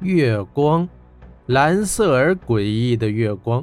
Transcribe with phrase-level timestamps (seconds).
[0.00, 0.88] 月光，
[1.46, 3.60] 蓝色而诡异的月光，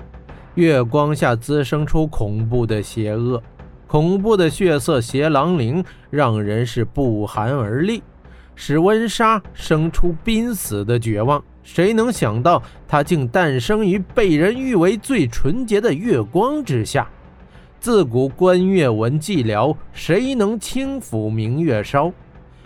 [0.55, 3.41] 月光下滋生出恐怖的邪恶，
[3.88, 8.03] 恐怖的血色邪狼灵让人是不寒而栗，
[8.53, 11.41] 使温莎生出濒死的绝望。
[11.63, 17.07] 谁能想到，他竟诞生于被人誉为最纯洁的月光之下？
[17.79, 22.11] 自古观月闻寂寥，谁能轻抚明月梢？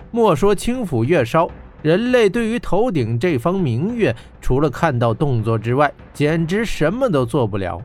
[0.09, 1.47] 莫说轻抚月梢。
[1.81, 7.81] 人类对于头顶这方明月，除了看到动作之外，简直什么都做不了。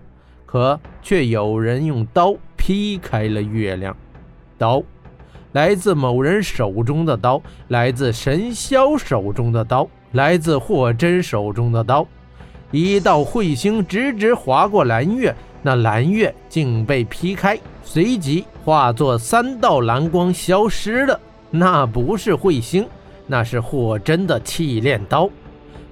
[0.46, 3.96] 可却有人用刀劈开了月亮。
[4.56, 4.82] 刀，
[5.52, 12.06] 来自某人手中的刀，来自神霄手中的刀，来自霍真手中的刀。
[12.70, 21.20] 一道彗星直直划过蓝月，那蓝月竟被劈开，随即化作三道蓝光消失了。
[21.51, 22.84] 那不是彗星。
[23.27, 25.30] 那是霍真的气炼刀，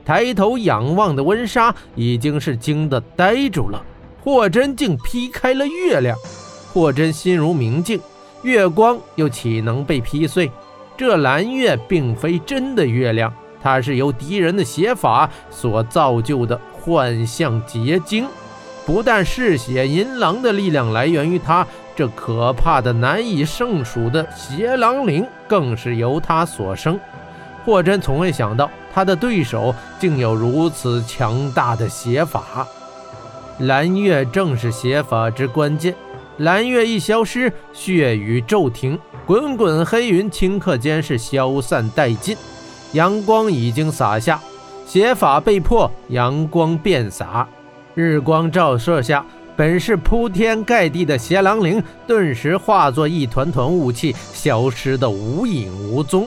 [0.05, 3.83] 抬头仰望的温莎已经是惊得呆住了。
[4.23, 6.17] 霍真竟劈开了月亮，
[6.73, 8.01] 霍真心如明镜，
[8.43, 10.51] 月光又岂能被劈碎？
[10.97, 18.27] 这蓝月并非真的月亮，它是由敌人的邪法所造就的幻象结晶。
[18.85, 26.99] 不但嗜血银狼的力量来源于它，这可怕的难以胜数的邪狼灵更是由它所生。
[27.65, 32.67] 霍真从未想到，他的对手竟有如此强大的邪法。
[33.59, 35.95] 蓝月正是邪法之关键。
[36.39, 42.37] 蓝月一消失，血雨骤停，滚滚黑云顷刻间是消散殆尽。
[42.93, 44.41] 阳光已经洒下，
[44.87, 47.47] 邪法被破，阳光变洒。
[47.95, 49.25] 日光照射下，
[49.55, 56.27] 本是铺天盖地的邪狼灵顿时化作一团团雾气，消失得无影无踪。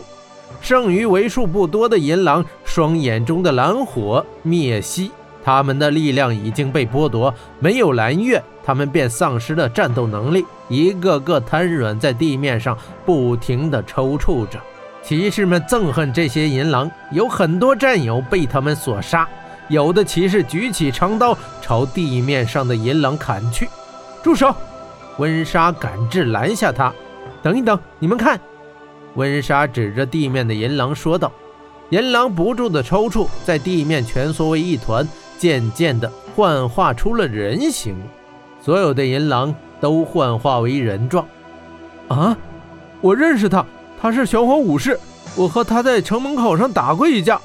[0.62, 5.12] 剩余为数不多的银狼，双眼中的蓝火灭息，
[5.44, 7.34] 他们的力量已经被剥夺。
[7.60, 14.60] 没有蓝月，他们便丧失了战斗能力，一个个瘫软在地面上，不停地抽搐着。
[15.04, 19.28] 骑士们憎恨这些银狼，有很多战友被他们所杀。
[19.68, 23.70] 有的骑士举起长刀，朝地面上的银狼砍去。
[24.24, 24.56] 住手！
[25.18, 26.92] 温莎赶至拦下他。
[27.44, 28.40] 等一等，你们看。
[29.16, 31.32] 温莎指着地面的银狼说道
[31.90, 37.96] ：“银狼不住的抽搐，在地面蜷缩为一团，渐渐的幻化出了人形。
[38.62, 41.26] 所有的银狼都幻化为人状。
[42.08, 42.38] 啊，
[43.02, 43.66] 我认识他，
[44.02, 45.00] 他是玄火武士，
[45.36, 47.40] 我和他在城门口上打过一架。”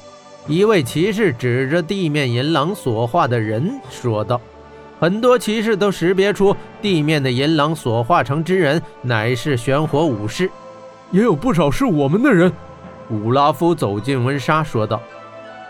[0.47, 4.41] 一位骑士指着地面银狼所化的人说道
[4.99, 10.49] ：“很多骑士都识别出地面的银狼所化成之人乃是玄火武士。”
[11.11, 12.51] 也有不少是我们的人。
[13.09, 15.01] 武拉夫走进温莎，说道：“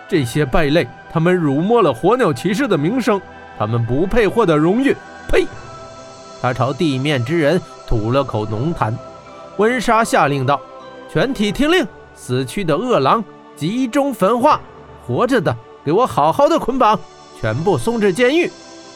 [0.07, 3.19] 这些败类，他们辱没了火鸟骑士的名声，
[3.57, 4.96] 他们不配获得荣誉。”
[5.28, 5.47] 呸！
[6.41, 8.94] 他朝地面之人吐了口浓痰。
[9.57, 10.59] 温莎下令道
[11.12, 11.85] ：“全体听令，
[12.16, 13.24] 死去的恶狼
[13.56, 14.59] 集中焚化，
[15.06, 17.00] 活着的给我好好的捆绑，
[17.40, 18.51] 全部送至监狱，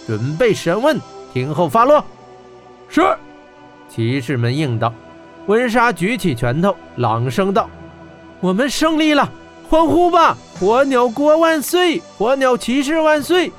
[0.06, 1.00] 准备审问，
[1.34, 2.04] 听候发落。”
[2.90, 3.02] 是。
[3.90, 4.94] 骑士们应道。
[5.48, 7.70] 温莎举起拳头，朗声道
[8.42, 9.30] ：“我们胜利了！
[9.70, 10.36] 欢呼吧！
[10.60, 12.02] 火鸟国万岁！
[12.18, 13.52] 火鸟骑士万岁！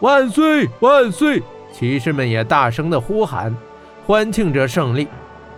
[0.00, 0.68] 万岁！
[0.80, 1.42] 万岁！”
[1.72, 3.54] 骑士们也大声地呼喊，
[4.06, 5.06] 欢庆着胜利。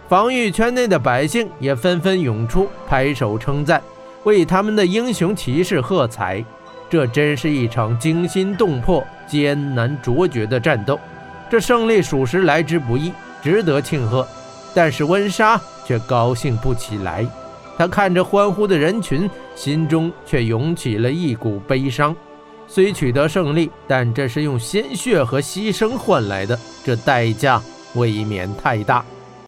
[0.08, 3.80] 防御圈内的百姓也纷纷涌出，拍手称赞，
[4.24, 6.44] 为他们的英雄骑士喝彩。
[6.90, 10.98] 这真是一场惊心动魄、艰难卓绝的战斗。
[11.48, 13.12] 这胜利属实来之不易，
[13.42, 14.26] 值得庆贺。
[14.74, 17.26] 但是温莎却高兴不起来，
[17.76, 22.14] 她看着欢呼的人群，心中却涌起了一股悲伤。
[22.66, 27.60] 虽取得胜利，但这是用鲜血和牺牲换来的，这代价
[27.94, 29.04] 未免太大。